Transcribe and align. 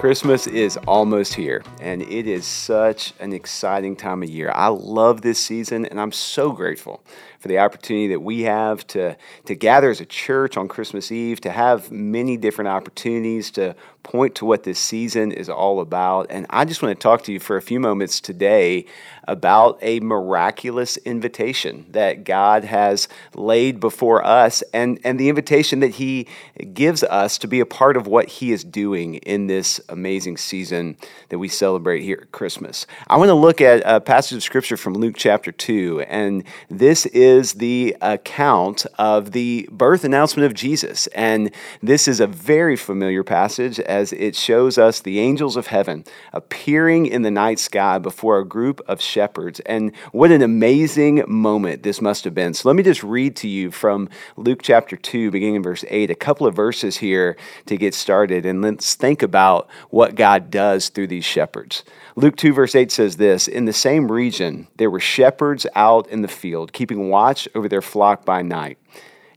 Christmas 0.00 0.46
is 0.46 0.78
almost 0.88 1.34
here, 1.34 1.62
and 1.78 2.00
it 2.00 2.26
is 2.26 2.46
such 2.46 3.12
an 3.20 3.34
exciting 3.34 3.94
time 3.94 4.22
of 4.22 4.30
year. 4.30 4.50
I 4.54 4.68
love 4.68 5.20
this 5.20 5.38
season, 5.38 5.84
and 5.84 6.00
I'm 6.00 6.10
so 6.10 6.52
grateful 6.52 7.04
for 7.40 7.48
the 7.48 7.58
opportunity 7.58 8.08
that 8.08 8.20
we 8.20 8.42
have 8.42 8.86
to, 8.88 9.16
to 9.46 9.54
gather 9.54 9.90
as 9.90 10.00
a 10.00 10.06
church 10.06 10.56
on 10.56 10.68
Christmas 10.68 11.10
Eve, 11.10 11.40
to 11.40 11.50
have 11.50 11.90
many 11.90 12.36
different 12.36 12.68
opportunities 12.68 13.50
to 13.52 13.74
point 14.02 14.34
to 14.34 14.44
what 14.44 14.62
this 14.64 14.78
season 14.78 15.32
is 15.32 15.48
all 15.48 15.80
about. 15.80 16.26
And 16.30 16.46
I 16.50 16.64
just 16.64 16.82
want 16.82 16.98
to 16.98 17.02
talk 17.02 17.22
to 17.24 17.32
you 17.32 17.40
for 17.40 17.56
a 17.56 17.62
few 17.62 17.80
moments 17.80 18.20
today 18.20 18.86
about 19.28 19.78
a 19.80 20.00
miraculous 20.00 20.96
invitation 20.98 21.86
that 21.90 22.24
God 22.24 22.64
has 22.64 23.08
laid 23.34 23.78
before 23.78 24.24
us 24.24 24.62
and, 24.74 24.98
and 25.04 25.20
the 25.20 25.28
invitation 25.28 25.80
that 25.80 25.92
He 25.92 26.26
gives 26.74 27.02
us 27.04 27.38
to 27.38 27.46
be 27.46 27.60
a 27.60 27.66
part 27.66 27.96
of 27.96 28.06
what 28.06 28.28
He 28.28 28.52
is 28.52 28.64
doing 28.64 29.16
in 29.16 29.46
this 29.46 29.80
amazing 29.88 30.36
season 30.36 30.96
that 31.28 31.38
we 31.38 31.48
celebrate 31.48 32.02
here 32.02 32.18
at 32.22 32.32
Christmas. 32.32 32.86
I 33.06 33.16
want 33.16 33.28
to 33.28 33.34
look 33.34 33.60
at 33.60 33.82
a 33.84 34.00
passage 34.00 34.36
of 34.36 34.42
Scripture 34.42 34.76
from 34.76 34.94
Luke 34.94 35.14
chapter 35.16 35.52
2, 35.52 36.00
and 36.08 36.42
this 36.68 37.06
is 37.06 37.29
the 37.38 37.96
account 38.00 38.86
of 38.98 39.32
the 39.32 39.68
birth 39.70 40.04
announcement 40.04 40.46
of 40.46 40.54
Jesus. 40.54 41.06
And 41.08 41.50
this 41.82 42.08
is 42.08 42.20
a 42.20 42.26
very 42.26 42.76
familiar 42.76 43.22
passage 43.22 43.78
as 43.80 44.12
it 44.12 44.34
shows 44.34 44.78
us 44.78 45.00
the 45.00 45.20
angels 45.20 45.56
of 45.56 45.68
heaven 45.68 46.04
appearing 46.32 47.06
in 47.06 47.22
the 47.22 47.30
night 47.30 47.58
sky 47.58 47.98
before 47.98 48.38
a 48.38 48.44
group 48.44 48.80
of 48.88 49.00
shepherds. 49.00 49.60
And 49.60 49.94
what 50.12 50.32
an 50.32 50.42
amazing 50.42 51.24
moment 51.26 51.82
this 51.82 52.00
must 52.00 52.24
have 52.24 52.34
been. 52.34 52.54
So 52.54 52.68
let 52.68 52.76
me 52.76 52.82
just 52.82 53.02
read 53.02 53.36
to 53.36 53.48
you 53.48 53.70
from 53.70 54.08
Luke 54.36 54.60
chapter 54.62 54.96
2, 54.96 55.30
beginning 55.30 55.56
in 55.56 55.62
verse 55.62 55.84
8, 55.88 56.10
a 56.10 56.14
couple 56.14 56.46
of 56.46 56.54
verses 56.54 56.98
here 56.98 57.36
to 57.66 57.76
get 57.76 57.94
started. 57.94 58.44
And 58.44 58.62
let's 58.62 58.94
think 58.94 59.22
about 59.22 59.68
what 59.90 60.14
God 60.14 60.50
does 60.50 60.88
through 60.88 61.06
these 61.06 61.24
shepherds. 61.24 61.84
Luke 62.16 62.36
2, 62.36 62.52
verse 62.52 62.74
8 62.74 62.90
says 62.90 63.16
this 63.16 63.48
In 63.48 63.64
the 63.64 63.72
same 63.72 64.10
region, 64.10 64.66
there 64.76 64.90
were 64.90 65.00
shepherds 65.00 65.66
out 65.74 66.08
in 66.08 66.22
the 66.22 66.28
field, 66.28 66.72
keeping 66.72 67.08
watch 67.08 67.19
over 67.54 67.68
their 67.68 67.82
flock 67.82 68.24
by 68.24 68.42
night. 68.42 68.78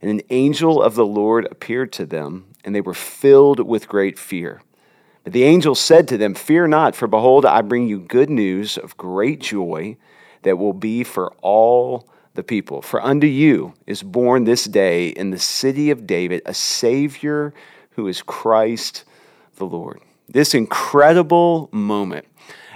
And 0.00 0.10
an 0.10 0.22
angel 0.30 0.82
of 0.82 0.94
the 0.94 1.06
Lord 1.06 1.46
appeared 1.50 1.92
to 1.94 2.06
them, 2.06 2.46
and 2.64 2.74
they 2.74 2.80
were 2.80 2.94
filled 2.94 3.60
with 3.60 3.88
great 3.88 4.18
fear. 4.18 4.62
But 5.22 5.32
the 5.32 5.44
angel 5.44 5.74
said 5.74 6.06
to 6.08 6.18
them, 6.18 6.34
Fear 6.34 6.68
not, 6.68 6.94
for 6.94 7.06
behold, 7.06 7.46
I 7.46 7.62
bring 7.62 7.88
you 7.88 7.98
good 7.98 8.28
news 8.28 8.76
of 8.76 8.96
great 8.96 9.40
joy 9.40 9.96
that 10.42 10.58
will 10.58 10.74
be 10.74 11.04
for 11.04 11.32
all 11.40 12.08
the 12.34 12.42
people. 12.42 12.82
For 12.82 13.02
unto 13.02 13.26
you 13.26 13.74
is 13.86 14.02
born 14.02 14.44
this 14.44 14.64
day 14.64 15.08
in 15.08 15.30
the 15.30 15.38
city 15.38 15.90
of 15.90 16.06
David 16.06 16.42
a 16.44 16.52
Savior 16.52 17.54
who 17.92 18.06
is 18.08 18.22
Christ 18.22 19.04
the 19.56 19.64
Lord. 19.64 20.00
This 20.28 20.54
incredible 20.54 21.68
moment 21.72 22.26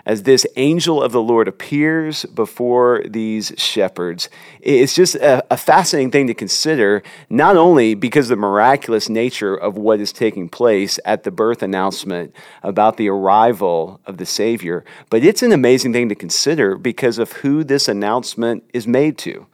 as 0.09 0.23
this 0.23 0.47
angel 0.57 1.03
of 1.03 1.13
the 1.13 1.21
Lord 1.21 1.49
appears 1.49 2.25
before 2.25 3.03
these 3.07 3.53
shepherds. 3.59 4.31
It's 4.63 4.95
just 4.95 5.17
a, 5.17 5.45
a, 5.53 5.57
fascinating 5.59 6.11
thing 6.11 6.27
to 6.29 6.35
consider, 6.35 7.03
not 7.29 7.59
only 7.59 7.95
because 7.95 8.25
of 8.25 8.39
the 8.39 8.41
miraculous 8.41 9.11
nature 9.11 9.55
of 9.55 9.77
what 9.77 10.01
is 10.01 10.11
taking 10.11 10.49
place 10.49 10.99
at 11.05 11.25
the 11.25 11.31
birth 11.31 11.63
announcement 11.63 12.35
about 12.63 12.97
the 12.97 13.11
arrival 13.11 14.01
of 14.07 14.17
the 14.17 14.25
Savior, 14.25 14.83
but 15.11 15.23
it's 15.23 15.43
an 15.43 15.53
amazing 15.53 15.93
thing 15.93 16.09
to 16.09 16.15
consider 16.15 16.79
because 16.79 17.19
of 17.19 17.33
who 17.33 17.63
this 17.63 17.87
announcement 17.87 18.65
is 18.73 18.87
made 18.87 19.19
to. 19.19 19.47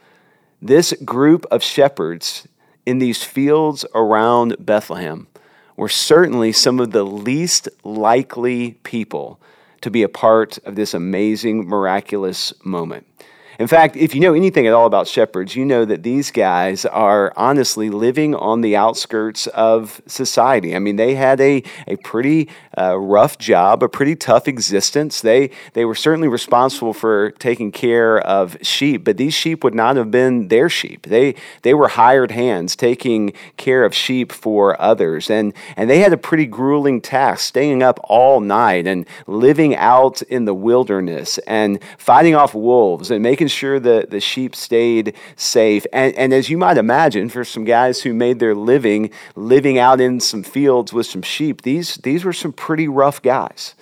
This 0.62 0.92
group 1.05 1.46
of 1.50 1.64
shepherds 1.64 2.46
in 2.86 3.00
these 3.00 3.24
fields 3.24 3.84
around 3.92 4.55
Bethlehem 4.64 5.27
were 5.77 5.89
certainly 5.89 6.52
some 6.52 6.78
of 6.78 6.92
the 6.92 7.02
least 7.02 7.68
likely 7.83 8.74
people 8.84 9.40
to 9.84 9.90
be 9.90 10.02
a 10.02 10.08
part 10.08 10.56
of 10.64 10.77
this 10.77 10.95
amazing, 10.95 11.68
miraculous 11.68 12.55
moment. 12.64 13.06
In 13.58 13.66
fact, 13.68 13.96
if 13.96 14.14
you 14.14 14.20
know 14.20 14.34
anything 14.34 14.66
at 14.66 14.72
all 14.72 14.86
about 14.86 15.06
shepherds, 15.06 15.54
you 15.54 15.64
know 15.64 15.84
that 15.84 16.02
these 16.02 16.30
guys 16.30 16.84
are 16.84 17.32
honestly 17.36 17.88
living 17.88 18.34
on 18.34 18.62
the 18.62 18.76
outskirts 18.76 19.46
of 19.48 20.02
society. 20.06 20.74
I 20.74 20.80
mean, 20.80 20.96
they 20.96 21.14
had 21.14 21.40
a, 21.40 21.62
a 21.86 21.96
pretty 21.96 22.48
uh, 22.76 22.98
rough 22.98 23.38
job, 23.38 23.82
a 23.82 23.88
pretty 23.88 24.16
tough 24.16 24.48
existence. 24.48 25.20
They, 25.20 25.50
they 25.74 25.84
were 25.84 25.94
certainly 25.94 26.28
responsible 26.28 26.92
for 26.92 27.30
taking 27.32 27.70
care 27.70 28.18
of 28.18 28.56
sheep, 28.62 29.04
but 29.04 29.16
these 29.16 29.34
sheep 29.34 29.62
would 29.62 29.74
not 29.74 29.96
have 29.96 30.10
been 30.10 30.48
their 30.48 30.68
sheep. 30.68 31.06
They, 31.06 31.36
they 31.62 31.74
were 31.74 31.88
hired 31.88 32.32
hands 32.32 32.74
taking 32.74 33.32
care 33.56 33.84
of 33.84 33.94
sheep 33.94 34.32
for 34.32 34.80
others. 34.80 35.30
And, 35.30 35.54
and 35.76 35.88
they 35.88 36.00
had 36.00 36.12
a 36.12 36.16
pretty 36.16 36.46
grueling 36.46 37.00
task, 37.00 37.44
staying 37.46 37.82
up 37.82 38.00
all 38.04 38.40
night 38.40 38.86
and 38.86 39.06
living 39.26 39.76
out 39.76 40.22
in 40.22 40.44
the 40.44 40.54
wilderness 40.54 41.38
and 41.46 41.78
fighting 41.98 42.34
off 42.34 42.54
wolves 42.54 43.10
and 43.10 43.22
making 43.22 43.43
making 43.44 43.56
sure 43.58 43.78
that 43.78 44.08
the 44.08 44.20
sheep 44.20 44.56
stayed 44.56 45.14
safe. 45.36 45.84
And, 45.92 46.14
and 46.14 46.32
as 46.32 46.48
you 46.48 46.56
might 46.56 46.78
imagine, 46.78 47.28
for 47.28 47.44
some 47.44 47.64
guys 47.64 48.00
who 48.00 48.14
made 48.14 48.38
their 48.38 48.55
living 48.55 49.10
living 49.36 49.78
out 49.78 50.00
in 50.00 50.18
some 50.20 50.42
fields 50.42 50.94
with 50.94 51.06
some 51.06 51.20
sheep, 51.20 51.60
these, 51.60 51.96
these 51.96 52.24
were 52.24 52.33
some 52.33 52.52
pretty 52.52 52.88
rough 52.88 53.20
guys. 53.20 53.74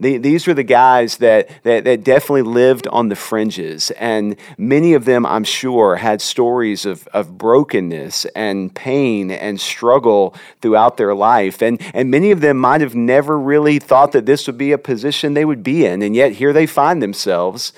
these 0.00 0.48
were 0.48 0.54
the 0.54 0.64
guys 0.64 1.18
that, 1.18 1.48
that, 1.62 1.84
that, 1.84 2.02
definitely 2.02 2.42
lived 2.42 2.88
on 2.88 3.08
the 3.08 3.14
fringes. 3.14 3.92
And 3.92 4.36
many 4.58 4.94
of 4.94 5.04
them, 5.04 5.24
I'm 5.24 5.44
sure, 5.44 5.94
had 5.96 6.20
stories 6.20 6.84
of, 6.84 7.06
of 7.12 7.38
brokenness 7.38 8.26
and 8.34 8.74
pain 8.74 9.30
and 9.30 9.60
struggle 9.60 10.34
throughout 10.60 10.96
their 10.96 11.14
life. 11.14 11.62
And, 11.62 11.80
and 11.94 12.10
many 12.10 12.32
of 12.32 12.40
them 12.40 12.56
might 12.56 12.80
have 12.80 12.96
never 12.96 13.38
really 13.38 13.78
thought 13.78 14.10
that 14.10 14.26
this 14.26 14.48
would 14.48 14.58
be 14.58 14.72
a 14.72 14.78
position 14.78 15.34
they 15.34 15.44
would 15.44 15.62
be 15.62 15.86
in. 15.86 16.02
And 16.02 16.16
yet 16.16 16.32
here 16.32 16.52
they 16.52 16.66
find 16.66 17.00
themselves 17.00 17.72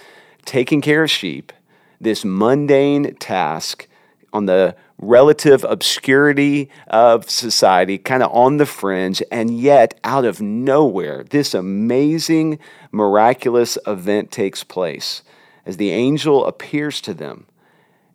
taking 0.47 0.81
care 0.81 1.03
of 1.03 1.11
sheep, 1.11 1.53
this 2.01 2.25
mundane 2.25 3.15
task 3.17 3.87
on 4.33 4.47
the 4.47 4.75
relative 4.99 5.65
obscurity 5.65 6.71
of 6.87 7.29
society, 7.29 7.99
kind 7.99 8.23
of 8.23 8.33
on 8.33 8.57
the 8.57 8.67
fringe, 8.67 9.23
and 9.31 9.59
yet 9.59 9.99
out 10.05 10.25
of 10.25 10.41
nowhere, 10.41 11.25
this 11.25 11.55
amazing, 11.55 12.59
miraculous 12.93 13.77
event 13.87 14.31
takes 14.31 14.65
place 14.65 15.23
as 15.67 15.77
the 15.77 15.91
angel 15.91 16.47
appears 16.47 17.01
to 17.03 17.13
them 17.13 17.47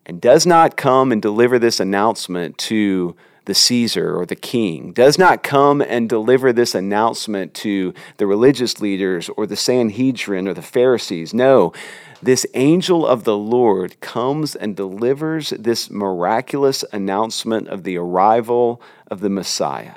and 0.06 0.20
does 0.20 0.46
not 0.46 0.78
come 0.78 1.12
and 1.12 1.22
deliver 1.22 1.60
this 1.60 1.80
announcement 1.80 2.58
to 2.58 3.16
the 3.46 3.54
Caesar 3.54 4.18
or 4.18 4.26
the 4.26 4.36
king, 4.36 4.94
does 4.94 5.18
not 5.18 5.44
come 5.44 5.82
and 5.82 6.08
deliver 6.08 6.54
this 6.54 6.76
announcement 6.76 7.54
to 7.56 7.94
the 8.18 8.28
religious 8.28 8.80
leaders 8.82 9.30
or 9.30 9.48
the 9.48 9.56
Sanhedrin 9.56 10.48
or 10.48 10.54
the 10.54 10.62
Pharisees. 10.62 11.34
No, 11.34 11.74
this 12.22 12.46
angel 12.54 13.06
of 13.06 13.24
the 13.24 13.38
Lord 13.38 14.00
comes 14.00 14.56
and 14.56 14.76
delivers 14.76 15.50
this 15.52 15.90
miraculous 15.90 16.86
announcement 16.94 17.68
of 17.68 17.84
the 17.84 17.98
arrival 17.98 18.82
of 19.10 19.22
the 19.22 19.30
Messiah 19.30 19.96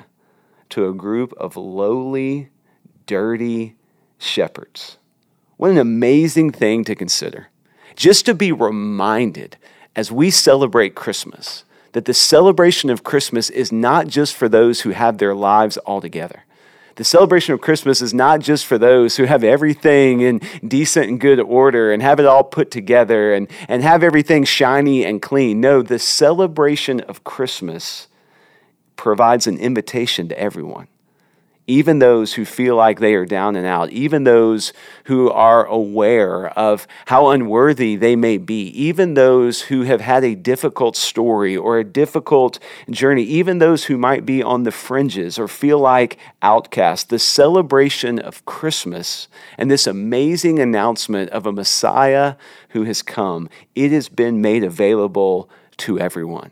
to 0.69 0.87
a 0.87 0.93
group 0.93 1.33
of 1.37 1.55
lowly, 1.55 2.49
dirty 3.05 3.75
shepherds. 4.17 4.97
What 5.57 5.71
an 5.71 5.77
amazing 5.77 6.51
thing 6.51 6.83
to 6.85 6.95
consider. 6.95 7.49
Just 7.95 8.25
to 8.25 8.33
be 8.33 8.51
reminded 8.51 9.57
as 9.95 10.11
we 10.11 10.29
celebrate 10.29 10.95
Christmas 10.95 11.63
that 11.95 12.05
the 12.05 12.13
celebration 12.13 12.89
of 12.89 13.03
Christmas 13.03 13.49
is 13.49 13.71
not 13.71 14.07
just 14.07 14.35
for 14.35 14.47
those 14.47 14.81
who 14.81 14.91
have 14.91 15.17
their 15.17 15.33
lives 15.33 15.77
all 15.77 15.99
together 15.99 16.45
the 16.95 17.03
celebration 17.03 17.53
of 17.53 17.61
Christmas 17.61 18.01
is 18.01 18.13
not 18.13 18.39
just 18.39 18.65
for 18.65 18.77
those 18.77 19.17
who 19.17 19.25
have 19.25 19.43
everything 19.43 20.21
in 20.21 20.39
decent 20.65 21.09
and 21.09 21.19
good 21.19 21.39
order 21.39 21.91
and 21.91 22.01
have 22.01 22.19
it 22.19 22.25
all 22.25 22.43
put 22.43 22.71
together 22.71 23.33
and, 23.33 23.49
and 23.67 23.83
have 23.83 24.01
everything 24.01 24.45
shiny 24.45 25.03
and 25.03 25.21
clean. 25.21 25.59
No, 25.59 25.81
the 25.81 25.99
celebration 25.99 27.01
of 27.01 27.23
Christmas 27.23 28.07
provides 28.95 29.45
an 29.45 29.57
invitation 29.57 30.29
to 30.29 30.39
everyone 30.39 30.87
even 31.67 31.99
those 31.99 32.33
who 32.33 32.45
feel 32.45 32.75
like 32.75 32.99
they 32.99 33.15
are 33.15 33.25
down 33.25 33.55
and 33.55 33.65
out, 33.65 33.89
even 33.89 34.23
those 34.23 34.71
who 35.05 35.31
are 35.31 35.65
aware 35.65 36.47
of 36.57 36.87
how 37.07 37.29
unworthy 37.29 37.95
they 37.95 38.15
may 38.15 38.37
be, 38.37 38.67
even 38.67 39.15
those 39.15 39.63
who 39.63 39.81
have 39.81 40.01
had 40.01 40.23
a 40.23 40.35
difficult 40.35 40.95
story 40.95 41.57
or 41.57 41.79
a 41.79 41.83
difficult 41.83 42.59
journey, 42.89 43.23
even 43.23 43.57
those 43.57 43.85
who 43.85 43.97
might 43.97 44.25
be 44.25 44.43
on 44.43 44.63
the 44.63 44.71
fringes 44.71 45.39
or 45.39 45.47
feel 45.47 45.79
like 45.79 46.19
outcasts, 46.41 47.05
the 47.05 47.19
celebration 47.19 48.19
of 48.19 48.45
Christmas 48.45 49.27
and 49.57 49.71
this 49.71 49.87
amazing 49.87 50.59
announcement 50.59 51.29
of 51.31 51.45
a 51.45 51.51
Messiah 51.51 52.35
who 52.69 52.83
has 52.83 53.01
come, 53.01 53.49
it 53.73 53.91
has 53.91 54.07
been 54.07 54.41
made 54.41 54.63
available 54.63 55.49
to 55.77 55.99
everyone. 55.99 56.51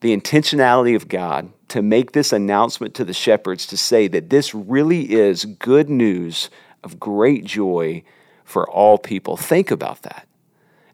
The 0.00 0.16
intentionality 0.16 0.94
of 0.94 1.08
God 1.08 1.52
to 1.68 1.82
make 1.82 2.12
this 2.12 2.32
announcement 2.32 2.94
to 2.94 3.04
the 3.04 3.14
shepherds 3.14 3.66
to 3.66 3.76
say 3.76 4.08
that 4.08 4.30
this 4.30 4.54
really 4.54 5.12
is 5.12 5.44
good 5.44 5.88
news 5.88 6.50
of 6.84 7.00
great 7.00 7.44
joy 7.44 8.02
for 8.44 8.68
all 8.70 8.98
people. 8.98 9.36
Think 9.36 9.70
about 9.70 10.02
that. 10.02 10.26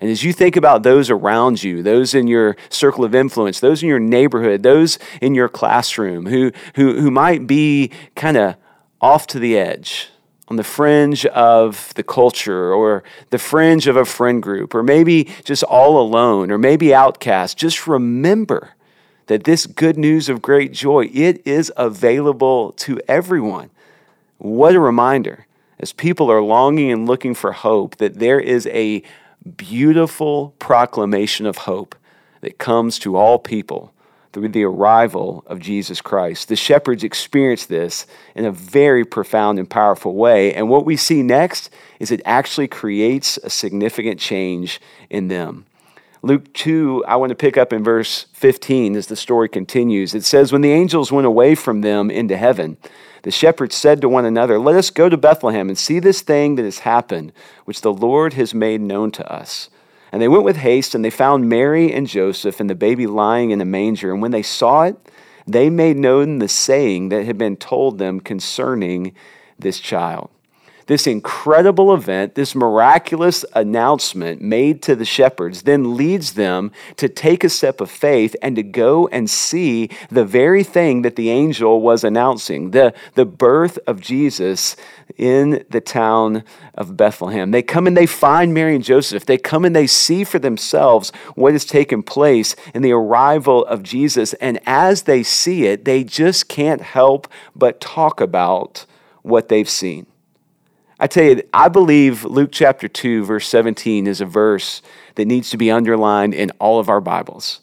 And 0.00 0.10
as 0.10 0.24
you 0.24 0.32
think 0.32 0.56
about 0.56 0.82
those 0.82 1.10
around 1.10 1.62
you, 1.62 1.82
those 1.82 2.12
in 2.12 2.26
your 2.26 2.56
circle 2.70 3.04
of 3.04 3.14
influence, 3.14 3.60
those 3.60 3.84
in 3.84 3.88
your 3.88 4.00
neighborhood, 4.00 4.64
those 4.64 4.98
in 5.20 5.34
your 5.34 5.48
classroom 5.48 6.26
who, 6.26 6.50
who, 6.74 7.00
who 7.00 7.10
might 7.10 7.46
be 7.46 7.92
kind 8.16 8.36
of 8.36 8.56
off 9.00 9.28
to 9.28 9.38
the 9.38 9.56
edge, 9.56 10.08
on 10.48 10.56
the 10.56 10.64
fringe 10.64 11.24
of 11.26 11.94
the 11.94 12.02
culture 12.02 12.72
or 12.72 13.04
the 13.30 13.38
fringe 13.38 13.86
of 13.86 13.96
a 13.96 14.04
friend 14.04 14.42
group, 14.42 14.74
or 14.74 14.82
maybe 14.82 15.30
just 15.44 15.62
all 15.62 16.00
alone, 16.00 16.50
or 16.50 16.58
maybe 16.58 16.92
outcast, 16.92 17.56
just 17.56 17.86
remember 17.86 18.74
that 19.26 19.44
this 19.44 19.66
good 19.66 19.96
news 19.96 20.28
of 20.28 20.42
great 20.42 20.72
joy, 20.72 21.08
it 21.12 21.46
is 21.46 21.72
available 21.76 22.72
to 22.72 23.00
everyone. 23.08 23.70
What 24.38 24.74
a 24.74 24.80
reminder 24.80 25.46
as 25.78 25.92
people 25.92 26.30
are 26.30 26.42
longing 26.42 26.90
and 26.90 27.06
looking 27.06 27.34
for 27.34 27.52
hope 27.52 27.96
that 27.96 28.18
there 28.18 28.40
is 28.40 28.66
a 28.68 29.02
beautiful 29.56 30.54
proclamation 30.58 31.46
of 31.46 31.58
hope 31.58 31.94
that 32.40 32.58
comes 32.58 32.98
to 33.00 33.16
all 33.16 33.38
people 33.38 33.92
through 34.32 34.48
the 34.48 34.64
arrival 34.64 35.44
of 35.46 35.58
Jesus 35.58 36.00
Christ. 36.00 36.48
The 36.48 36.56
shepherds 36.56 37.04
experienced 37.04 37.68
this 37.68 38.06
in 38.34 38.44
a 38.44 38.52
very 38.52 39.04
profound 39.04 39.58
and 39.58 39.68
powerful 39.68 40.14
way. 40.14 40.54
And 40.54 40.68
what 40.68 40.86
we 40.86 40.96
see 40.96 41.22
next 41.22 41.70
is 42.00 42.10
it 42.10 42.22
actually 42.24 42.68
creates 42.68 43.36
a 43.38 43.50
significant 43.50 44.18
change 44.18 44.80
in 45.10 45.28
them. 45.28 45.66
Luke 46.24 46.52
2, 46.52 47.04
I 47.08 47.16
want 47.16 47.30
to 47.30 47.34
pick 47.34 47.56
up 47.56 47.72
in 47.72 47.82
verse 47.82 48.26
15 48.34 48.94
as 48.94 49.08
the 49.08 49.16
story 49.16 49.48
continues. 49.48 50.14
It 50.14 50.24
says, 50.24 50.52
When 50.52 50.60
the 50.60 50.70
angels 50.70 51.10
went 51.10 51.26
away 51.26 51.56
from 51.56 51.80
them 51.80 52.12
into 52.12 52.36
heaven, 52.36 52.76
the 53.22 53.32
shepherds 53.32 53.74
said 53.74 54.00
to 54.00 54.08
one 54.08 54.24
another, 54.24 54.56
Let 54.60 54.76
us 54.76 54.90
go 54.90 55.08
to 55.08 55.16
Bethlehem 55.16 55.68
and 55.68 55.76
see 55.76 55.98
this 55.98 56.20
thing 56.20 56.54
that 56.54 56.64
has 56.64 56.80
happened, 56.80 57.32
which 57.64 57.80
the 57.80 57.92
Lord 57.92 58.34
has 58.34 58.54
made 58.54 58.80
known 58.80 59.10
to 59.12 59.32
us. 59.32 59.68
And 60.12 60.22
they 60.22 60.28
went 60.28 60.44
with 60.44 60.58
haste, 60.58 60.94
and 60.94 61.04
they 61.04 61.10
found 61.10 61.48
Mary 61.48 61.92
and 61.92 62.06
Joseph 62.06 62.60
and 62.60 62.70
the 62.70 62.76
baby 62.76 63.08
lying 63.08 63.50
in 63.50 63.60
a 63.60 63.64
manger. 63.64 64.12
And 64.12 64.22
when 64.22 64.30
they 64.30 64.42
saw 64.42 64.84
it, 64.84 64.96
they 65.44 65.70
made 65.70 65.96
known 65.96 66.38
the 66.38 66.46
saying 66.46 67.08
that 67.08 67.26
had 67.26 67.36
been 67.36 67.56
told 67.56 67.98
them 67.98 68.20
concerning 68.20 69.12
this 69.58 69.80
child 69.80 70.30
this 70.86 71.06
incredible 71.06 71.94
event, 71.94 72.34
this 72.34 72.54
miraculous 72.54 73.44
announcement 73.54 74.40
made 74.40 74.82
to 74.82 74.96
the 74.96 75.04
shepherds, 75.04 75.62
then 75.62 75.96
leads 75.96 76.34
them 76.34 76.72
to 76.96 77.08
take 77.08 77.44
a 77.44 77.48
step 77.48 77.80
of 77.80 77.90
faith 77.90 78.34
and 78.42 78.56
to 78.56 78.62
go 78.62 79.08
and 79.08 79.28
see 79.28 79.88
the 80.10 80.24
very 80.24 80.64
thing 80.64 81.02
that 81.02 81.16
the 81.16 81.30
angel 81.30 81.80
was 81.80 82.04
announcing 82.04 82.70
the, 82.70 82.94
the 83.14 83.24
birth 83.24 83.78
of 83.86 84.00
Jesus 84.00 84.76
in 85.16 85.64
the 85.70 85.80
town 85.80 86.44
of 86.74 86.96
Bethlehem. 86.96 87.50
They 87.50 87.62
come 87.62 87.86
and 87.86 87.96
they 87.96 88.06
find 88.06 88.54
Mary 88.54 88.74
and 88.74 88.84
Joseph. 88.84 89.26
They 89.26 89.38
come 89.38 89.64
and 89.64 89.74
they 89.74 89.86
see 89.86 90.24
for 90.24 90.38
themselves 90.38 91.10
what 91.34 91.52
has 91.52 91.64
taken 91.64 92.02
place 92.02 92.56
in 92.74 92.82
the 92.82 92.92
arrival 92.92 93.64
of 93.66 93.82
Jesus. 93.82 94.32
And 94.34 94.58
as 94.66 95.02
they 95.02 95.22
see 95.22 95.66
it, 95.66 95.84
they 95.84 96.04
just 96.04 96.48
can't 96.48 96.80
help 96.80 97.28
but 97.54 97.80
talk 97.80 98.20
about 98.20 98.86
what 99.22 99.48
they've 99.48 99.68
seen. 99.68 100.06
I 101.02 101.08
tell 101.08 101.24
you, 101.24 101.42
I 101.52 101.66
believe 101.66 102.24
Luke 102.24 102.50
chapter 102.52 102.86
2, 102.86 103.24
verse 103.24 103.48
17 103.48 104.06
is 104.06 104.20
a 104.20 104.24
verse 104.24 104.82
that 105.16 105.24
needs 105.24 105.50
to 105.50 105.56
be 105.56 105.68
underlined 105.68 106.32
in 106.32 106.52
all 106.60 106.78
of 106.78 106.88
our 106.88 107.00
Bibles. 107.00 107.58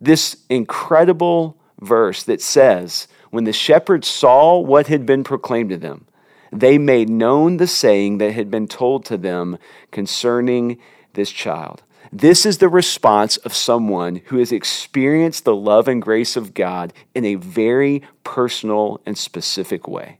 This 0.00 0.38
incredible 0.48 1.58
verse 1.78 2.22
that 2.22 2.40
says, 2.40 3.06
When 3.28 3.44
the 3.44 3.52
shepherds 3.52 4.08
saw 4.08 4.58
what 4.58 4.86
had 4.86 5.04
been 5.04 5.24
proclaimed 5.24 5.68
to 5.68 5.76
them, 5.76 6.06
they 6.50 6.78
made 6.78 7.10
known 7.10 7.58
the 7.58 7.66
saying 7.66 8.16
that 8.16 8.32
had 8.32 8.50
been 8.50 8.66
told 8.66 9.04
to 9.04 9.18
them 9.18 9.58
concerning 9.90 10.78
this 11.12 11.30
child. 11.30 11.82
This 12.10 12.46
is 12.46 12.56
the 12.56 12.70
response 12.70 13.36
of 13.36 13.52
someone 13.52 14.22
who 14.24 14.38
has 14.38 14.52
experienced 14.52 15.44
the 15.44 15.54
love 15.54 15.86
and 15.86 16.00
grace 16.00 16.34
of 16.34 16.54
God 16.54 16.94
in 17.14 17.26
a 17.26 17.34
very 17.34 18.02
personal 18.24 19.02
and 19.04 19.18
specific 19.18 19.86
way. 19.86 20.19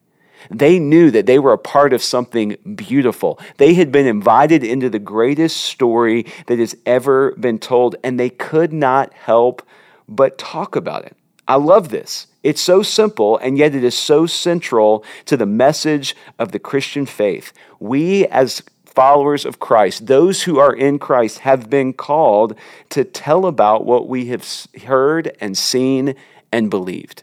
They 0.51 0.79
knew 0.79 1.11
that 1.11 1.27
they 1.27 1.39
were 1.39 1.53
a 1.53 1.59
part 1.59 1.93
of 1.93 2.03
something 2.03 2.57
beautiful. 2.77 3.39
They 3.59 3.75
had 3.75 3.91
been 3.93 4.07
invited 4.07 4.65
into 4.65 4.89
the 4.89 4.99
greatest 4.99 5.59
story 5.59 6.27
that 6.47 6.59
has 6.59 6.77
ever 6.87 7.33
been 7.33 7.59
told, 7.59 7.97
and 8.05 8.19
they 8.19 8.31
could 8.31 8.73
not 8.73 9.13
help 9.13 9.63
but 10.09 10.39
talk 10.39 10.77
about 10.77 11.05
it. 11.05 11.17
I 11.47 11.57
love 11.57 11.89
this. 11.89 12.29
It's 12.43 12.61
so 12.61 12.83
simple, 12.83 13.37
and 13.39 13.59
yet 13.59 13.75
it 13.75 13.85
is 13.85 13.97
so 13.97 14.27
central 14.27 15.05
to 15.27 15.37
the 15.37 15.47
message 15.47 16.17
of 16.39 16.53
the 16.53 16.59
Christian 16.59 17.07
faith. 17.07 17.53
We, 17.81 18.27
as 18.29 18.63
followers 18.87 19.45
of 19.45 19.61
Christ, 19.61 20.07
those 20.07 20.43
who 20.43 20.59
are 20.59 20.75
in 20.75 20.99
Christ, 20.99 21.41
have 21.41 21.69
been 21.69 21.93
called 21.93 22.55
to 22.91 23.05
tell 23.05 23.47
about 23.47 23.85
what 23.85 24.09
we 24.09 24.27
have 24.27 24.47
heard 24.85 25.37
and 25.41 25.57
seen 25.57 26.15
and 26.53 26.71
believed. 26.71 27.23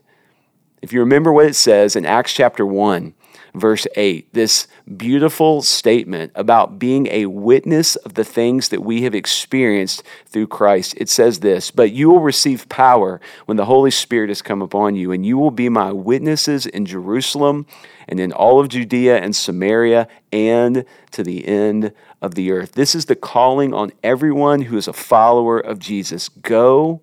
If 0.82 0.94
you 0.94 1.00
remember 1.00 1.34
what 1.34 1.48
it 1.48 1.56
says 1.56 1.96
in 1.96 2.06
Acts 2.06 2.34
chapter 2.34 2.66
1, 2.66 3.14
verse 3.56 3.88
8, 3.96 4.32
this 4.34 4.68
beautiful 4.96 5.64
statement 5.64 6.32
about 6.36 6.78
being 6.78 7.08
a 7.08 7.26
witness 7.26 7.96
of 7.96 8.14
the 8.14 8.24
things 8.24 8.70
that 8.70 8.84
we 8.84 9.02
have 9.02 9.16
experienced 9.16 10.04
through 10.28 10.48
Christ. 10.48 10.94
It 10.98 11.10
says 11.10 11.40
this 11.40 11.72
But 11.72 11.92
you 11.92 12.10
will 12.10 12.22
receive 12.22 12.70
power 12.70 13.20
when 13.46 13.58
the 13.58 13.66
Holy 13.66 13.90
Spirit 13.90 14.30
has 14.30 14.44
come 14.44 14.62
upon 14.62 14.96
you, 14.96 15.12
and 15.12 15.26
you 15.26 15.38
will 15.38 15.52
be 15.52 15.68
my 15.68 15.92
witnesses 15.92 16.68
in 16.68 16.86
Jerusalem 16.86 17.66
and 18.08 18.20
in 18.20 18.32
all 18.32 18.60
of 18.60 18.70
Judea 18.70 19.18
and 19.18 19.36
Samaria 19.36 20.08
and 20.32 20.86
to 21.12 21.24
the 21.24 21.48
end 21.48 21.92
of 22.22 22.36
the 22.36 22.52
earth. 22.52 22.74
This 22.74 22.94
is 22.94 23.06
the 23.06 23.16
calling 23.16 23.74
on 23.74 23.92
everyone 24.04 24.62
who 24.62 24.78
is 24.78 24.88
a 24.88 24.94
follower 24.94 25.60
of 25.60 25.80
Jesus. 25.80 26.30
Go 26.30 27.02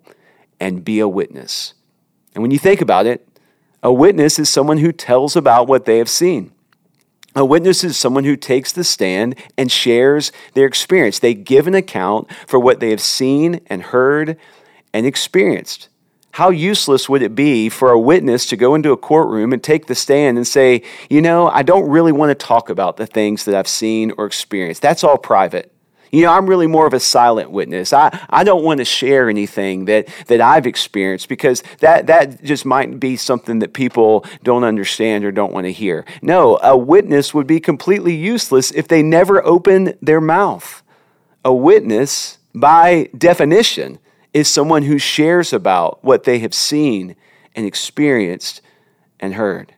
and 0.59 0.85
be 0.85 0.99
a 0.99 1.07
witness. 1.07 1.73
And 2.33 2.41
when 2.41 2.51
you 2.51 2.59
think 2.59 2.81
about 2.81 3.05
it, 3.05 3.27
a 3.83 3.93
witness 3.93 4.39
is 4.39 4.49
someone 4.49 4.77
who 4.77 4.91
tells 4.91 5.35
about 5.35 5.67
what 5.67 5.85
they 5.85 5.97
have 5.97 6.09
seen. 6.09 6.51
A 7.35 7.43
witness 7.43 7.83
is 7.83 7.97
someone 7.97 8.23
who 8.23 8.37
takes 8.37 8.71
the 8.71 8.85
stand 8.85 9.35
and 9.57 9.69
shares 9.69 10.31
their 10.53 10.65
experience. 10.65 11.19
They 11.19 11.33
give 11.33 11.67
an 11.67 11.75
account 11.75 12.31
for 12.47 12.59
what 12.59 12.79
they 12.79 12.91
have 12.91 13.01
seen 13.01 13.59
and 13.67 13.83
heard 13.83 14.37
and 14.93 15.05
experienced. 15.05 15.89
How 16.31 16.49
useless 16.49 17.09
would 17.09 17.21
it 17.21 17.35
be 17.35 17.67
for 17.67 17.91
a 17.91 17.99
witness 17.99 18.45
to 18.47 18.57
go 18.57 18.73
into 18.73 18.91
a 18.91 18.97
courtroom 18.97 19.51
and 19.51 19.61
take 19.61 19.87
the 19.87 19.95
stand 19.95 20.37
and 20.37 20.47
say, 20.47 20.81
you 21.09 21.21
know, 21.21 21.49
I 21.49 21.63
don't 21.63 21.89
really 21.89 22.13
want 22.13 22.29
to 22.29 22.35
talk 22.45 22.69
about 22.69 22.95
the 22.97 23.05
things 23.05 23.45
that 23.45 23.55
I've 23.55 23.67
seen 23.67 24.11
or 24.17 24.25
experienced. 24.25 24.81
That's 24.81 25.03
all 25.03 25.17
private. 25.17 25.74
You 26.11 26.23
know, 26.23 26.31
I'm 26.31 26.47
really 26.47 26.67
more 26.67 26.87
of 26.87 26.93
a 26.93 26.99
silent 26.99 27.51
witness. 27.51 27.93
I, 27.93 28.25
I 28.29 28.43
don't 28.43 28.63
want 28.63 28.79
to 28.79 28.85
share 28.85 29.29
anything 29.29 29.85
that, 29.85 30.07
that 30.27 30.41
I've 30.41 30.67
experienced 30.67 31.29
because 31.29 31.63
that, 31.79 32.07
that 32.07 32.43
just 32.43 32.65
might 32.65 32.99
be 32.99 33.17
something 33.17 33.59
that 33.59 33.73
people 33.73 34.25
don't 34.43 34.63
understand 34.63 35.25
or 35.25 35.31
don't 35.31 35.53
want 35.53 35.65
to 35.65 35.71
hear. 35.71 36.05
No, 36.21 36.59
a 36.61 36.77
witness 36.77 37.33
would 37.33 37.47
be 37.47 37.59
completely 37.59 38.15
useless 38.15 38.71
if 38.71 38.87
they 38.87 39.03
never 39.03 39.45
open 39.45 39.97
their 40.01 40.21
mouth. 40.21 40.83
A 41.43 41.53
witness, 41.53 42.37
by 42.53 43.09
definition, 43.17 43.99
is 44.33 44.47
someone 44.47 44.83
who 44.83 44.97
shares 44.97 45.53
about 45.53 46.03
what 46.03 46.23
they 46.23 46.39
have 46.39 46.53
seen 46.53 47.15
and 47.55 47.65
experienced 47.65 48.61
and 49.19 49.35
heard. 49.35 49.73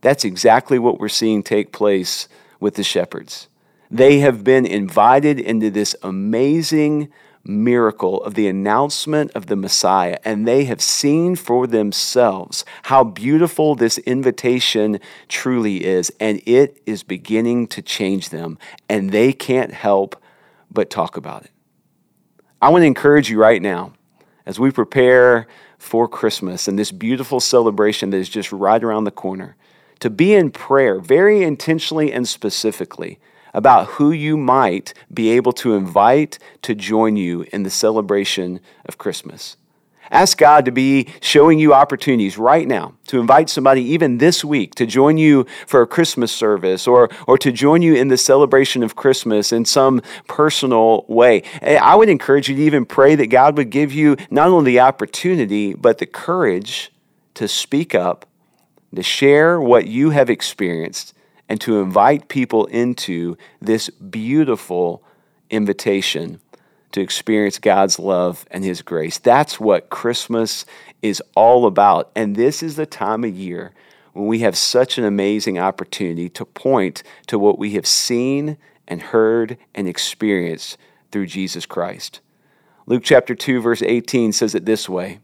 That's 0.00 0.24
exactly 0.24 0.78
what 0.78 0.98
we're 0.98 1.08
seeing 1.08 1.42
take 1.42 1.72
place 1.72 2.28
with 2.60 2.74
the 2.74 2.84
shepherds. 2.84 3.47
They 3.90 4.18
have 4.18 4.44
been 4.44 4.66
invited 4.66 5.40
into 5.40 5.70
this 5.70 5.96
amazing 6.02 7.10
miracle 7.44 8.22
of 8.22 8.34
the 8.34 8.46
announcement 8.46 9.30
of 9.34 9.46
the 9.46 9.56
Messiah, 9.56 10.18
and 10.24 10.46
they 10.46 10.64
have 10.64 10.82
seen 10.82 11.34
for 11.34 11.66
themselves 11.66 12.64
how 12.84 13.04
beautiful 13.04 13.74
this 13.74 13.96
invitation 13.98 15.00
truly 15.28 15.84
is, 15.84 16.12
and 16.20 16.42
it 16.44 16.82
is 16.84 17.02
beginning 17.02 17.66
to 17.68 17.80
change 17.80 18.28
them, 18.28 18.58
and 18.88 19.10
they 19.10 19.32
can't 19.32 19.72
help 19.72 20.20
but 20.70 20.90
talk 20.90 21.16
about 21.16 21.44
it. 21.44 21.50
I 22.60 22.68
want 22.68 22.82
to 22.82 22.86
encourage 22.86 23.30
you 23.30 23.40
right 23.40 23.62
now 23.62 23.94
as 24.44 24.58
we 24.58 24.70
prepare 24.70 25.46
for 25.78 26.08
Christmas 26.08 26.68
and 26.68 26.78
this 26.78 26.92
beautiful 26.92 27.40
celebration 27.40 28.10
that 28.10 28.18
is 28.18 28.28
just 28.28 28.52
right 28.52 28.82
around 28.82 29.04
the 29.04 29.10
corner 29.10 29.56
to 30.00 30.10
be 30.10 30.34
in 30.34 30.50
prayer 30.50 31.00
very 31.00 31.42
intentionally 31.42 32.12
and 32.12 32.26
specifically 32.28 33.18
about 33.54 33.86
who 33.86 34.10
you 34.10 34.36
might 34.36 34.94
be 35.12 35.30
able 35.30 35.52
to 35.52 35.74
invite 35.74 36.38
to 36.62 36.74
join 36.74 37.16
you 37.16 37.46
in 37.52 37.62
the 37.62 37.70
celebration 37.70 38.60
of 38.86 38.98
Christmas. 38.98 39.56
Ask 40.10 40.38
God 40.38 40.64
to 40.64 40.72
be 40.72 41.08
showing 41.20 41.58
you 41.58 41.74
opportunities 41.74 42.38
right 42.38 42.66
now 42.66 42.94
to 43.08 43.20
invite 43.20 43.50
somebody, 43.50 43.82
even 43.82 44.18
this 44.18 44.44
week, 44.44 44.74
to 44.76 44.86
join 44.86 45.18
you 45.18 45.46
for 45.66 45.82
a 45.82 45.86
Christmas 45.86 46.32
service 46.32 46.86
or, 46.86 47.10
or 47.26 47.36
to 47.38 47.52
join 47.52 47.82
you 47.82 47.94
in 47.94 48.08
the 48.08 48.16
celebration 48.16 48.82
of 48.82 48.96
Christmas 48.96 49.52
in 49.52 49.64
some 49.64 50.00
personal 50.26 51.04
way. 51.08 51.42
I 51.62 51.94
would 51.94 52.08
encourage 52.08 52.48
you 52.48 52.56
to 52.56 52.62
even 52.62 52.86
pray 52.86 53.16
that 53.16 53.26
God 53.26 53.56
would 53.56 53.70
give 53.70 53.92
you 53.92 54.16
not 54.30 54.48
only 54.48 54.72
the 54.72 54.80
opportunity, 54.80 55.74
but 55.74 55.98
the 55.98 56.06
courage 56.06 56.90
to 57.34 57.46
speak 57.46 57.94
up, 57.94 58.26
to 58.94 59.02
share 59.02 59.60
what 59.60 59.86
you 59.86 60.10
have 60.10 60.30
experienced, 60.30 61.12
and 61.48 61.60
to 61.62 61.80
invite 61.80 62.28
people 62.28 62.66
into 62.66 63.36
this 63.60 63.88
beautiful 63.90 65.02
invitation 65.50 66.40
to 66.92 67.00
experience 67.00 67.58
God's 67.58 67.98
love 67.98 68.46
and 68.50 68.64
His 68.64 68.82
grace. 68.82 69.18
That's 69.18 69.60
what 69.60 69.90
Christmas 69.90 70.64
is 71.02 71.22
all 71.34 71.66
about. 71.66 72.10
And 72.14 72.36
this 72.36 72.62
is 72.62 72.76
the 72.76 72.86
time 72.86 73.24
of 73.24 73.36
year 73.36 73.72
when 74.12 74.26
we 74.26 74.40
have 74.40 74.56
such 74.56 74.98
an 74.98 75.04
amazing 75.04 75.58
opportunity 75.58 76.28
to 76.30 76.44
point 76.44 77.02
to 77.26 77.38
what 77.38 77.58
we 77.58 77.72
have 77.74 77.86
seen 77.86 78.56
and 78.86 79.02
heard 79.02 79.58
and 79.74 79.86
experienced 79.86 80.78
through 81.12 81.26
Jesus 81.26 81.66
Christ. 81.66 82.20
Luke 82.86 83.02
chapter 83.04 83.34
2 83.34 83.60
verse 83.60 83.82
18 83.82 84.32
says 84.32 84.54
it 84.54 84.64
this 84.64 84.88
way: 84.88 85.20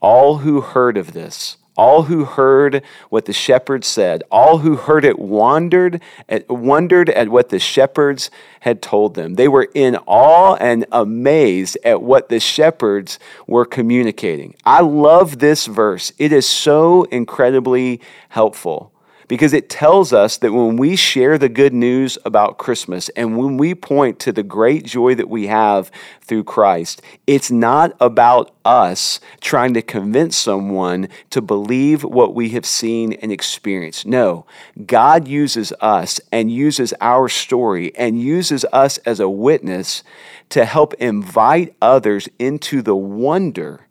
All 0.00 0.38
who 0.38 0.60
heard 0.60 0.96
of 0.96 1.12
this 1.12 1.56
all 1.76 2.04
who 2.04 2.24
heard 2.24 2.82
what 3.10 3.24
the 3.24 3.32
shepherds 3.32 3.86
said, 3.86 4.22
all 4.30 4.58
who 4.58 4.76
heard 4.76 5.04
it 5.04 5.18
wondered 5.18 6.00
at, 6.28 6.42
eh, 6.42 6.52
wondered 6.52 7.10
at 7.10 7.28
what 7.28 7.48
the 7.48 7.58
shepherds 7.58 8.30
had 8.60 8.80
told 8.80 9.14
them. 9.14 9.34
They 9.34 9.48
were 9.48 9.68
in 9.74 9.96
awe 10.06 10.54
and 10.54 10.86
amazed 10.92 11.76
at 11.84 12.02
what 12.02 12.28
the 12.28 12.40
shepherds 12.40 13.18
were 13.46 13.64
communicating. 13.64 14.54
I 14.64 14.80
love 14.80 15.38
this 15.38 15.66
verse. 15.66 16.12
It 16.18 16.32
is 16.32 16.46
so 16.46 17.04
incredibly 17.04 18.00
helpful 18.30 18.93
because 19.34 19.52
it 19.52 19.68
tells 19.68 20.12
us 20.12 20.36
that 20.36 20.52
when 20.52 20.76
we 20.76 20.94
share 20.94 21.38
the 21.38 21.48
good 21.48 21.74
news 21.74 22.16
about 22.24 22.56
Christmas 22.56 23.08
and 23.16 23.36
when 23.36 23.56
we 23.56 23.74
point 23.74 24.20
to 24.20 24.30
the 24.30 24.44
great 24.44 24.84
joy 24.84 25.12
that 25.16 25.28
we 25.28 25.48
have 25.48 25.90
through 26.20 26.44
Christ, 26.44 27.02
it's 27.26 27.50
not 27.50 27.96
about 28.00 28.54
us 28.64 29.18
trying 29.40 29.74
to 29.74 29.82
convince 29.82 30.36
someone 30.36 31.08
to 31.30 31.42
believe 31.42 32.04
what 32.04 32.32
we 32.32 32.50
have 32.50 32.64
seen 32.64 33.14
and 33.14 33.32
experienced. 33.32 34.06
No, 34.06 34.46
God 34.86 35.26
uses 35.26 35.72
us 35.80 36.20
and 36.30 36.48
uses 36.48 36.94
our 37.00 37.28
story 37.28 37.92
and 37.96 38.22
uses 38.22 38.64
us 38.72 38.98
as 38.98 39.18
a 39.18 39.28
witness 39.28 40.04
to 40.50 40.64
help 40.64 40.94
invite 41.00 41.74
others 41.82 42.28
into 42.38 42.82
the 42.82 42.94
wonder 42.94 43.88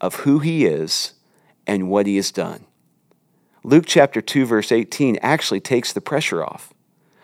of 0.00 0.14
who 0.20 0.38
He 0.38 0.66
is 0.66 1.14
and 1.66 1.90
what 1.90 2.06
He 2.06 2.14
has 2.14 2.30
done. 2.30 2.66
Luke 3.64 3.84
chapter 3.86 4.20
2, 4.20 4.44
verse 4.46 4.70
18 4.70 5.18
actually 5.22 5.60
takes 5.60 5.92
the 5.92 6.00
pressure 6.00 6.44
off. 6.44 6.72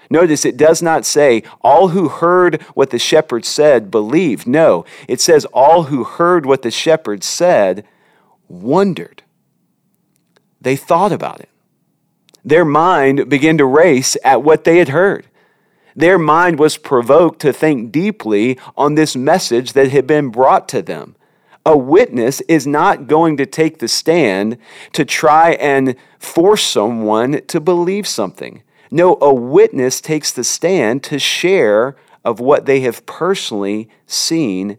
Notice 0.08 0.44
it 0.44 0.56
does 0.56 0.82
not 0.82 1.04
say, 1.04 1.44
all 1.60 1.88
who 1.88 2.08
heard 2.08 2.62
what 2.74 2.90
the 2.90 2.98
shepherds 2.98 3.46
said 3.46 3.90
believed. 3.90 4.46
No, 4.46 4.84
it 5.06 5.20
says, 5.20 5.44
all 5.46 5.84
who 5.84 6.02
heard 6.02 6.44
what 6.44 6.62
the 6.62 6.70
shepherds 6.70 7.26
said 7.26 7.86
wondered. 8.48 9.22
They 10.60 10.74
thought 10.74 11.12
about 11.12 11.40
it. 11.40 11.48
Their 12.44 12.64
mind 12.64 13.28
began 13.28 13.58
to 13.58 13.66
race 13.66 14.16
at 14.24 14.42
what 14.42 14.64
they 14.64 14.78
had 14.78 14.88
heard. 14.88 15.26
Their 15.94 16.18
mind 16.18 16.58
was 16.58 16.76
provoked 16.76 17.40
to 17.40 17.52
think 17.52 17.92
deeply 17.92 18.58
on 18.76 18.94
this 18.94 19.14
message 19.14 19.74
that 19.74 19.90
had 19.90 20.06
been 20.06 20.30
brought 20.30 20.68
to 20.70 20.82
them. 20.82 21.16
A 21.66 21.76
witness 21.76 22.40
is 22.42 22.66
not 22.66 23.06
going 23.06 23.36
to 23.36 23.46
take 23.46 23.78
the 23.78 23.88
stand 23.88 24.56
to 24.92 25.04
try 25.04 25.52
and 25.52 25.94
force 26.18 26.64
someone 26.64 27.42
to 27.46 27.60
believe 27.60 28.06
something. 28.06 28.62
No, 28.90 29.18
a 29.20 29.32
witness 29.32 30.00
takes 30.00 30.32
the 30.32 30.44
stand 30.44 31.02
to 31.04 31.18
share 31.18 31.96
of 32.24 32.40
what 32.40 32.66
they 32.66 32.80
have 32.80 33.06
personally 33.06 33.88
seen 34.06 34.78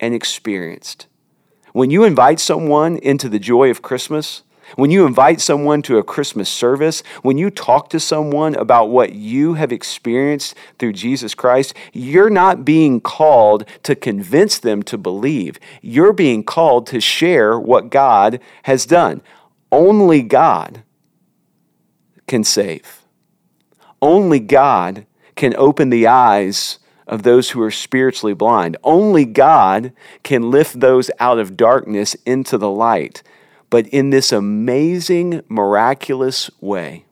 and 0.00 0.14
experienced. 0.14 1.06
When 1.72 1.90
you 1.90 2.04
invite 2.04 2.40
someone 2.40 2.98
into 2.98 3.28
the 3.28 3.38
joy 3.38 3.70
of 3.70 3.82
Christmas, 3.82 4.42
when 4.76 4.90
you 4.90 5.06
invite 5.06 5.40
someone 5.40 5.82
to 5.82 5.98
a 5.98 6.02
Christmas 6.02 6.48
service, 6.48 7.02
when 7.22 7.38
you 7.38 7.50
talk 7.50 7.90
to 7.90 8.00
someone 8.00 8.54
about 8.54 8.90
what 8.90 9.12
you 9.12 9.54
have 9.54 9.72
experienced 9.72 10.54
through 10.78 10.92
Jesus 10.92 11.34
Christ, 11.34 11.74
you're 11.92 12.30
not 12.30 12.64
being 12.64 13.00
called 13.00 13.64
to 13.82 13.94
convince 13.94 14.58
them 14.58 14.82
to 14.84 14.98
believe. 14.98 15.58
You're 15.80 16.12
being 16.12 16.44
called 16.44 16.86
to 16.88 17.00
share 17.00 17.58
what 17.58 17.90
God 17.90 18.40
has 18.64 18.86
done. 18.86 19.22
Only 19.70 20.22
God 20.22 20.82
can 22.26 22.44
save. 22.44 23.02
Only 24.00 24.40
God 24.40 25.06
can 25.36 25.54
open 25.56 25.90
the 25.90 26.06
eyes 26.06 26.78
of 27.06 27.22
those 27.22 27.50
who 27.50 27.60
are 27.62 27.70
spiritually 27.70 28.34
blind. 28.34 28.76
Only 28.82 29.24
God 29.24 29.92
can 30.22 30.50
lift 30.50 30.80
those 30.80 31.10
out 31.18 31.38
of 31.38 31.56
darkness 31.56 32.14
into 32.26 32.58
the 32.58 32.70
light. 32.70 33.22
But 33.72 33.86
in 33.86 34.10
this 34.10 34.32
amazing, 34.32 35.40
miraculous 35.48 36.50
way, 36.60 37.06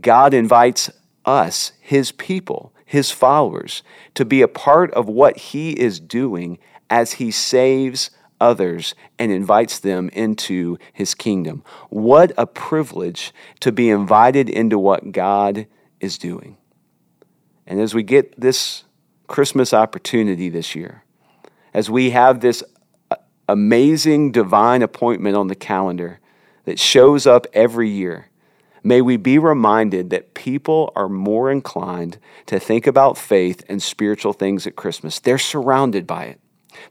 God 0.00 0.34
invites 0.34 0.90
us, 1.24 1.70
His 1.80 2.10
people, 2.10 2.74
His 2.84 3.12
followers, 3.12 3.84
to 4.14 4.24
be 4.24 4.42
a 4.42 4.48
part 4.48 4.92
of 4.94 5.08
what 5.08 5.36
He 5.36 5.70
is 5.70 6.00
doing 6.00 6.58
as 6.90 7.12
He 7.12 7.30
saves 7.30 8.10
others 8.40 8.96
and 9.20 9.30
invites 9.30 9.78
them 9.78 10.08
into 10.14 10.78
His 10.92 11.14
kingdom. 11.14 11.62
What 11.90 12.32
a 12.36 12.44
privilege 12.44 13.32
to 13.60 13.70
be 13.70 13.88
invited 13.88 14.50
into 14.50 14.80
what 14.80 15.12
God 15.12 15.68
is 16.00 16.18
doing. 16.18 16.56
And 17.68 17.80
as 17.80 17.94
we 17.94 18.02
get 18.02 18.40
this 18.40 18.82
Christmas 19.28 19.72
opportunity 19.72 20.48
this 20.48 20.74
year, 20.74 21.04
as 21.72 21.88
we 21.88 22.10
have 22.10 22.40
this 22.40 22.64
amazing 23.48 24.32
divine 24.32 24.82
appointment 24.82 25.36
on 25.36 25.48
the 25.48 25.54
calendar 25.54 26.20
that 26.64 26.78
shows 26.78 27.26
up 27.26 27.46
every 27.52 27.88
year, 27.88 28.28
may 28.82 29.00
we 29.00 29.16
be 29.16 29.38
reminded 29.38 30.10
that 30.10 30.34
people 30.34 30.92
are 30.94 31.08
more 31.08 31.50
inclined 31.50 32.18
to 32.46 32.60
think 32.60 32.86
about 32.86 33.16
faith 33.18 33.64
and 33.68 33.82
spiritual 33.82 34.32
things 34.32 34.66
at 34.66 34.76
Christmas. 34.76 35.18
They're 35.18 35.38
surrounded 35.38 36.06
by 36.06 36.24
it. 36.24 36.40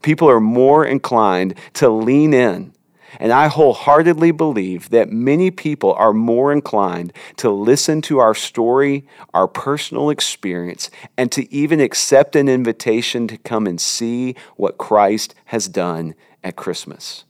People 0.02 0.28
are 0.28 0.40
more 0.40 0.84
inclined 0.84 1.54
to 1.74 1.88
lean 1.88 2.34
in. 2.34 2.72
And 3.18 3.32
I 3.32 3.48
wholeheartedly 3.48 4.32
believe 4.32 4.90
that 4.90 5.10
many 5.10 5.50
people 5.50 5.94
are 5.94 6.12
more 6.12 6.52
inclined 6.52 7.12
to 7.36 7.50
listen 7.50 8.02
to 8.02 8.18
our 8.18 8.34
story, 8.34 9.06
our 9.32 9.48
personal 9.48 10.10
experience, 10.10 10.90
and 11.16 11.32
to 11.32 11.52
even 11.52 11.80
accept 11.80 12.36
an 12.36 12.48
invitation 12.48 13.26
to 13.28 13.38
come 13.38 13.66
and 13.66 13.80
see 13.80 14.36
what 14.56 14.76
Christ 14.76 15.34
has 15.46 15.68
done 15.68 16.14
at 16.42 16.56
Christmas. 16.56 17.24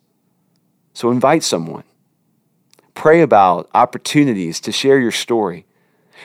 So 0.93 1.11
invite 1.11 1.43
someone. 1.43 1.85
Pray 2.95 3.21
about 3.21 3.71
opportunities 3.75 4.61
to 4.61 4.73
share 4.73 4.99
your 4.99 5.13
story. 5.13 5.65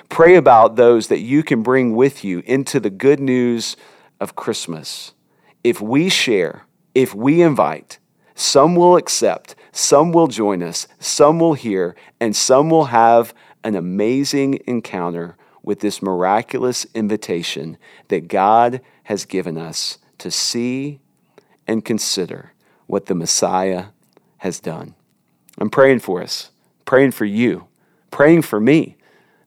Pray 0.10 0.36
about 0.36 0.76
those 0.76 1.08
that 1.08 1.20
you 1.20 1.44
can 1.44 1.62
bring 1.62 1.96
with 1.96 2.24
you 2.24 2.42
into 2.46 2.80
the 2.80 2.90
good 2.90 3.20
news 3.20 3.78
of 4.20 4.36
Christmas. 4.36 5.14
If 5.64 5.80
we 5.80 6.10
share, 6.10 6.64
if 6.96 7.14
we 7.14 7.42
invite, 7.42 8.00
some 8.34 8.76
will 8.76 8.98
accept, 8.98 9.56
some 9.72 10.12
will 10.12 10.28
join 10.28 10.64
us, 10.64 10.88
some 11.00 11.40
will 11.40 11.54
hear, 11.54 11.96
and 12.20 12.36
some 12.36 12.70
will 12.70 12.86
have 12.86 13.34
an 13.64 13.76
amazing 13.76 14.60
encounter 14.66 15.38
with 15.62 15.80
this 15.80 16.02
miraculous 16.02 16.86
invitation 16.94 17.78
that 18.08 18.28
God 18.28 18.82
has 19.04 19.26
given 19.26 19.58
us 19.58 20.00
to 20.18 20.32
see 20.32 21.00
and 21.68 21.86
consider 21.86 22.53
what 22.94 23.08
the 23.08 23.16
Messiah 23.16 23.86
has 24.38 24.60
done. 24.60 24.94
I'm 25.58 25.72
praying 25.72 26.02
for 26.02 26.22
us, 26.22 26.52
praying 26.86 27.10
for 27.12 27.26
you, 27.26 27.66
praying 28.12 28.44
for 28.44 28.60
me 28.60 28.98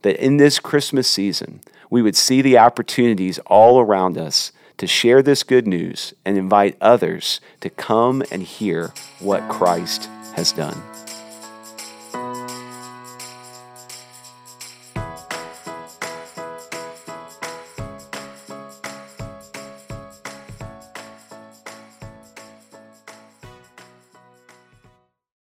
that 0.03 0.17
in 0.17 0.37
this 0.37 0.59
Christmas 0.59 1.09
season, 1.09 1.61
we 1.89 2.03
would 2.03 2.17
see 2.17 2.43
the 2.43 2.59
opportunities 2.59 3.39
all 3.47 3.79
around 3.79 4.19
us 4.19 4.51
to 4.79 4.89
share 4.89 5.23
this 5.23 5.45
good 5.45 5.65
news 5.65 6.13
and 6.25 6.37
invite 6.37 6.77
others 6.81 7.41
to 7.61 7.71
come 7.71 8.21
and 8.33 8.43
hear 8.43 8.93
what 9.21 9.49
Christ 9.49 10.11
has 10.35 10.51
done. 10.51 10.83